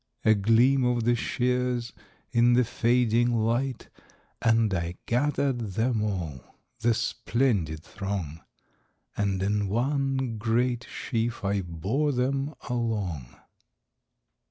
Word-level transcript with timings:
A 0.25 0.33
gleam 0.33 0.83
of 0.83 1.03
the 1.03 1.13
shears 1.13 1.93
in 2.31 2.53
the 2.53 2.63
fading 2.63 3.35
light, 3.45 3.87
And 4.41 4.73
I 4.73 4.95
gathered 5.05 5.59
them 5.75 6.01
all,—the 6.01 6.93
splendid 6.95 7.83
throng, 7.83 8.41
And 9.15 9.43
in 9.43 9.67
one 9.67 10.39
great 10.39 10.87
sheaf 10.89 11.45
I 11.45 11.61
bore 11.61 12.11
them 12.13 12.55
along.. 12.67 13.35